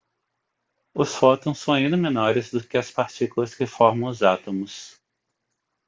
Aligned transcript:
os 0.95 1.13
fótons 1.13 1.59
são 1.59 1.75
ainda 1.75 1.95
menores 1.95 2.49
do 2.49 2.63
que 2.67 2.75
as 2.75 2.89
partículas 2.89 3.53
que 3.53 3.67
formam 3.67 4.09
os 4.09 4.23
átomos 4.23 4.99